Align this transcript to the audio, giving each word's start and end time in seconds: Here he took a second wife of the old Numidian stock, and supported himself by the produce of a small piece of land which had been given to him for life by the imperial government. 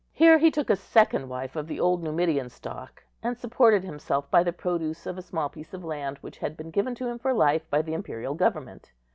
Here 0.13 0.39
he 0.39 0.49
took 0.49 0.71
a 0.71 0.75
second 0.75 1.29
wife 1.29 1.55
of 1.55 1.67
the 1.67 1.79
old 1.79 2.01
Numidian 2.01 2.49
stock, 2.49 3.03
and 3.21 3.37
supported 3.37 3.83
himself 3.83 4.31
by 4.31 4.41
the 4.41 4.51
produce 4.51 5.05
of 5.05 5.15
a 5.15 5.21
small 5.21 5.47
piece 5.47 5.75
of 5.75 5.83
land 5.85 6.17
which 6.21 6.39
had 6.39 6.57
been 6.57 6.71
given 6.71 6.95
to 6.95 7.07
him 7.07 7.19
for 7.19 7.35
life 7.35 7.69
by 7.69 7.83
the 7.83 7.93
imperial 7.93 8.33
government. 8.33 8.93